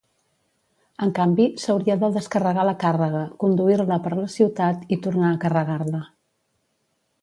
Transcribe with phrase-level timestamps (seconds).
[1.05, 6.07] En canvi, s'hauria de descarregar la càrrega, conduir-la per la ciutat i tornar a carregar-la.